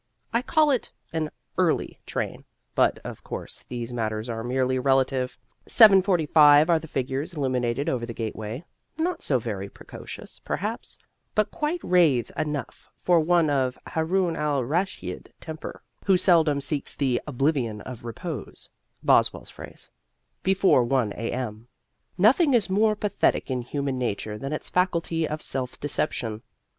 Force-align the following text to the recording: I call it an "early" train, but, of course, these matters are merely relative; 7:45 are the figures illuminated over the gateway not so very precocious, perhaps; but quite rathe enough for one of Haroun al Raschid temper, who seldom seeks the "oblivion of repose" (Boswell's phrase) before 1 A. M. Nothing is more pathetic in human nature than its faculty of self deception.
I 0.33 0.41
call 0.41 0.71
it 0.71 0.91
an 1.13 1.29
"early" 1.59 1.99
train, 2.07 2.45
but, 2.73 2.97
of 3.03 3.23
course, 3.23 3.65
these 3.69 3.93
matters 3.93 4.29
are 4.29 4.43
merely 4.43 4.79
relative; 4.79 5.37
7:45 5.69 6.69
are 6.69 6.79
the 6.79 6.87
figures 6.87 7.35
illuminated 7.35 7.87
over 7.87 8.03
the 8.07 8.11
gateway 8.15 8.65
not 8.97 9.21
so 9.21 9.37
very 9.37 9.69
precocious, 9.69 10.39
perhaps; 10.39 10.97
but 11.35 11.51
quite 11.51 11.81
rathe 11.83 12.31
enough 12.35 12.89
for 12.97 13.19
one 13.19 13.51
of 13.51 13.77
Haroun 13.85 14.35
al 14.35 14.63
Raschid 14.63 15.31
temper, 15.39 15.83
who 16.05 16.17
seldom 16.17 16.61
seeks 16.61 16.95
the 16.95 17.21
"oblivion 17.27 17.81
of 17.81 18.03
repose" 18.03 18.69
(Boswell's 19.03 19.51
phrase) 19.51 19.91
before 20.41 20.83
1 20.83 21.13
A. 21.15 21.31
M. 21.31 21.67
Nothing 22.17 22.55
is 22.55 22.71
more 22.71 22.95
pathetic 22.95 23.51
in 23.51 23.61
human 23.61 23.99
nature 23.99 24.39
than 24.39 24.51
its 24.51 24.67
faculty 24.67 25.27
of 25.27 25.43
self 25.43 25.79
deception. 25.79 26.41